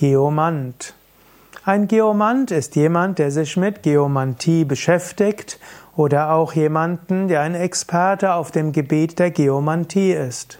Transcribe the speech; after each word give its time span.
Geomant. 0.00 0.94
Ein 1.66 1.86
Geomant 1.86 2.50
ist 2.52 2.74
jemand, 2.74 3.18
der 3.18 3.30
sich 3.30 3.58
mit 3.58 3.82
Geomantie 3.82 4.64
beschäftigt 4.64 5.60
oder 5.94 6.32
auch 6.32 6.54
jemanden, 6.54 7.28
der 7.28 7.42
ein 7.42 7.54
Experte 7.54 8.32
auf 8.32 8.50
dem 8.50 8.72
Gebiet 8.72 9.18
der 9.18 9.30
Geomantie 9.30 10.12
ist. 10.12 10.58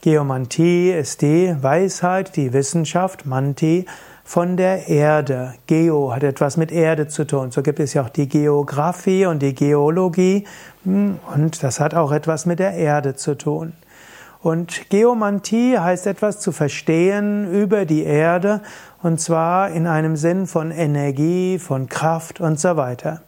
Geomantie 0.00 0.92
ist 0.92 1.22
die 1.22 1.56
Weisheit, 1.60 2.36
die 2.36 2.52
Wissenschaft, 2.52 3.26
Manti 3.26 3.84
von 4.22 4.56
der 4.56 4.86
Erde. 4.86 5.54
Geo 5.66 6.14
hat 6.14 6.22
etwas 6.22 6.56
mit 6.56 6.70
Erde 6.70 7.08
zu 7.08 7.26
tun. 7.26 7.50
So 7.50 7.62
gibt 7.62 7.80
es 7.80 7.94
ja 7.94 8.04
auch 8.04 8.10
die 8.10 8.28
Geographie 8.28 9.26
und 9.26 9.42
die 9.42 9.56
Geologie 9.56 10.46
hm, 10.84 11.18
und 11.34 11.64
das 11.64 11.80
hat 11.80 11.94
auch 11.94 12.12
etwas 12.12 12.46
mit 12.46 12.60
der 12.60 12.74
Erde 12.74 13.16
zu 13.16 13.36
tun. 13.36 13.72
Und 14.48 14.88
Geomantie 14.88 15.78
heißt 15.78 16.06
etwas 16.06 16.40
zu 16.40 16.52
verstehen 16.52 17.52
über 17.52 17.84
die 17.84 18.04
Erde 18.04 18.62
und 19.02 19.20
zwar 19.20 19.70
in 19.72 19.86
einem 19.86 20.16
Sinn 20.16 20.46
von 20.46 20.70
Energie, 20.70 21.58
von 21.58 21.86
Kraft 21.86 22.40
und 22.40 22.58
so 22.58 22.78
weiter. 22.78 23.20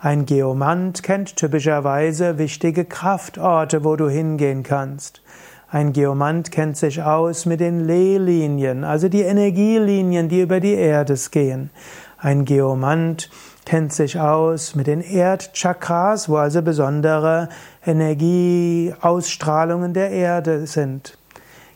Ein 0.00 0.26
Geomant 0.26 1.02
kennt 1.02 1.36
typischerweise 1.36 2.36
wichtige 2.36 2.84
Kraftorte, 2.84 3.84
wo 3.84 3.96
du 3.96 4.10
hingehen 4.10 4.62
kannst. 4.62 5.22
Ein 5.70 5.94
Geomant 5.94 6.52
kennt 6.52 6.76
sich 6.76 7.02
aus 7.02 7.46
mit 7.46 7.60
den 7.60 7.86
Lehlinien, 7.86 8.84
also 8.84 9.08
die 9.08 9.22
Energielinien, 9.22 10.28
die 10.28 10.42
über 10.42 10.60
die 10.60 10.74
Erde 10.74 11.14
gehen. 11.30 11.70
Ein 12.18 12.44
Geomant 12.44 13.30
kennt 13.70 13.92
sich 13.92 14.18
aus 14.18 14.74
mit 14.74 14.88
den 14.88 15.00
Erdchakras, 15.00 16.28
wo 16.28 16.38
also 16.38 16.60
besondere 16.60 17.48
Energieausstrahlungen 17.86 19.94
der 19.94 20.10
Erde 20.10 20.66
sind. 20.66 21.16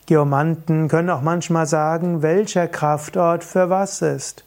Geomanten 0.05 0.89
können 0.89 1.09
auch 1.09 1.21
manchmal 1.21 1.67
sagen, 1.67 2.21
welcher 2.21 2.67
Kraftort 2.67 3.45
für 3.45 3.69
was 3.69 4.01
ist. 4.01 4.43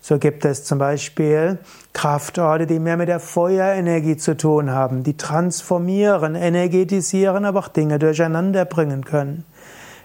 So 0.00 0.18
gibt 0.18 0.46
es 0.46 0.64
zum 0.64 0.78
Beispiel 0.78 1.58
Kraftorte, 1.92 2.66
die 2.66 2.78
mehr 2.78 2.96
mit 2.96 3.08
der 3.08 3.20
Feuerenergie 3.20 4.16
zu 4.16 4.34
tun 4.34 4.70
haben, 4.70 5.02
die 5.02 5.18
transformieren, 5.18 6.34
energetisieren, 6.34 7.44
aber 7.44 7.58
auch 7.58 7.68
Dinge 7.68 7.98
durcheinander 7.98 8.64
bringen 8.64 9.04
können. 9.04 9.44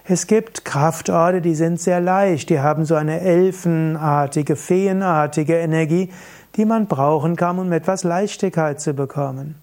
Es 0.04 0.26
gibt 0.26 0.64
Kraftorte, 0.64 1.40
die 1.40 1.54
sind 1.54 1.80
sehr 1.80 2.00
leicht, 2.00 2.50
die 2.50 2.58
haben 2.58 2.84
so 2.84 2.96
eine 2.96 3.20
elfenartige, 3.20 4.56
feenartige 4.56 5.56
Energie, 5.58 6.10
die 6.56 6.64
man 6.64 6.86
brauchen 6.86 7.36
kann, 7.36 7.58
um 7.58 7.70
etwas 7.70 8.02
Leichtigkeit 8.02 8.80
zu 8.80 8.94
bekommen. 8.94 9.54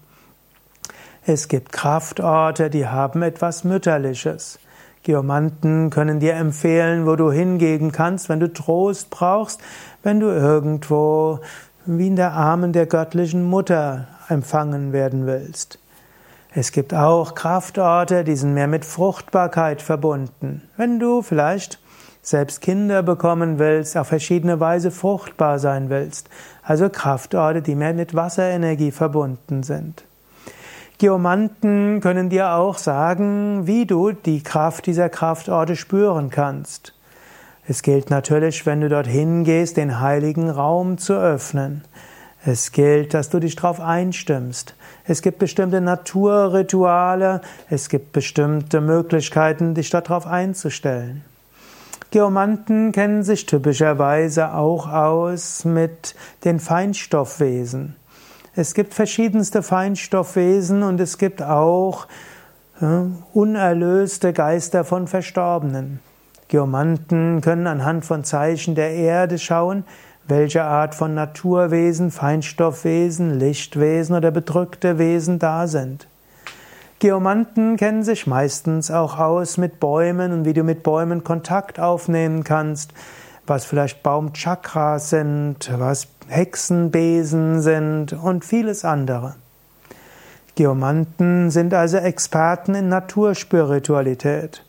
Es 1.26 1.48
gibt 1.48 1.72
Kraftorte, 1.72 2.70
die 2.70 2.86
haben 2.86 3.22
etwas 3.22 3.64
Mütterliches. 3.64 4.58
Geomanten 5.02 5.90
können 5.90 6.20
dir 6.20 6.34
empfehlen, 6.34 7.06
wo 7.06 7.16
du 7.16 7.30
hingehen 7.30 7.92
kannst, 7.92 8.28
wenn 8.28 8.40
du 8.40 8.52
Trost 8.52 9.10
brauchst, 9.10 9.60
wenn 10.02 10.20
du 10.20 10.26
irgendwo 10.26 11.40
wie 11.84 12.06
in 12.06 12.16
der 12.16 12.32
Armen 12.32 12.72
der 12.72 12.86
göttlichen 12.86 13.44
Mutter 13.44 14.08
empfangen 14.28 14.92
werden 14.92 15.26
willst. 15.26 15.78
Es 16.52 16.72
gibt 16.72 16.94
auch 16.94 17.36
Kraftorte, 17.36 18.24
die 18.24 18.34
sind 18.34 18.54
mehr 18.54 18.66
mit 18.66 18.84
Fruchtbarkeit 18.84 19.82
verbunden. 19.82 20.62
Wenn 20.76 20.98
du 20.98 21.22
vielleicht 21.22 21.78
selbst 22.22 22.60
Kinder 22.60 23.04
bekommen 23.04 23.58
willst, 23.60 23.96
auf 23.96 24.08
verschiedene 24.08 24.58
Weise 24.58 24.90
fruchtbar 24.90 25.60
sein 25.60 25.90
willst. 25.90 26.28
Also 26.62 26.88
Kraftorte, 26.88 27.62
die 27.62 27.76
mehr 27.76 27.94
mit 27.94 28.14
Wasserenergie 28.14 28.90
verbunden 28.90 29.62
sind. 29.62 30.04
Geomanten 30.98 32.00
können 32.00 32.28
dir 32.28 32.52
auch 32.52 32.76
sagen, 32.76 33.66
wie 33.66 33.86
du 33.86 34.12
die 34.12 34.42
Kraft 34.42 34.86
dieser 34.86 35.08
Kraftorte 35.08 35.76
spüren 35.76 36.30
kannst. 36.30 36.94
Es 37.66 37.82
gilt 37.82 38.10
natürlich, 38.10 38.66
wenn 38.66 38.80
du 38.80 38.88
dorthin 38.88 39.44
gehst, 39.44 39.76
den 39.76 40.00
heiligen 40.00 40.50
Raum 40.50 40.98
zu 40.98 41.14
öffnen. 41.14 41.84
Es 42.44 42.72
gilt, 42.72 43.12
dass 43.12 43.28
du 43.28 43.38
dich 43.38 43.56
darauf 43.56 43.80
einstimmst. 43.80 44.74
Es 45.04 45.20
gibt 45.20 45.38
bestimmte 45.38 45.80
Naturrituale, 45.80 47.42
es 47.68 47.88
gibt 47.88 48.12
bestimmte 48.12 48.80
Möglichkeiten, 48.80 49.74
dich 49.74 49.90
darauf 49.90 50.26
einzustellen. 50.26 51.24
Geomanten 52.10 52.92
kennen 52.92 53.22
sich 53.22 53.46
typischerweise 53.46 54.54
auch 54.54 54.88
aus 54.88 55.64
mit 55.64 56.14
den 56.44 56.58
Feinstoffwesen. 56.58 57.94
Es 58.56 58.74
gibt 58.74 58.94
verschiedenste 58.94 59.62
Feinstoffwesen 59.62 60.82
und 60.82 60.98
es 60.98 61.18
gibt 61.18 61.42
auch 61.42 62.08
ja, 62.80 63.06
unerlöste 63.32 64.32
Geister 64.32 64.84
von 64.84 65.06
Verstorbenen. 65.06 66.00
Geomanten 66.48 67.42
können 67.42 67.68
anhand 67.68 68.04
von 68.04 68.24
Zeichen 68.24 68.74
der 68.74 68.90
Erde 68.90 69.38
schauen, 69.38 69.84
welche 70.30 70.62
Art 70.62 70.94
von 70.94 71.14
Naturwesen, 71.14 72.10
Feinstoffwesen, 72.10 73.38
Lichtwesen 73.38 74.16
oder 74.16 74.30
bedrückte 74.30 74.98
Wesen 74.98 75.38
da 75.38 75.66
sind. 75.66 76.06
Geomanten 77.00 77.76
kennen 77.76 78.02
sich 78.02 78.26
meistens 78.26 78.90
auch 78.90 79.18
aus 79.18 79.56
mit 79.56 79.80
Bäumen 79.80 80.32
und 80.32 80.44
wie 80.44 80.52
du 80.52 80.62
mit 80.62 80.82
Bäumen 80.82 81.24
Kontakt 81.24 81.80
aufnehmen 81.80 82.44
kannst, 82.44 82.92
was 83.46 83.64
vielleicht 83.64 84.02
Baumchakras 84.02 85.10
sind, 85.10 85.70
was 85.76 86.08
Hexenbesen 86.28 87.60
sind 87.62 88.12
und 88.12 88.44
vieles 88.44 88.84
andere. 88.84 89.34
Geomanten 90.54 91.50
sind 91.50 91.74
also 91.74 91.96
Experten 91.96 92.74
in 92.74 92.88
Naturspiritualität. 92.88 94.62